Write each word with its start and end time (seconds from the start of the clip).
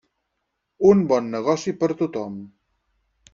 Un 0.91 1.03
bon 1.11 1.27
negoci 1.35 1.75
per 1.83 1.91
tothom. 2.01 2.41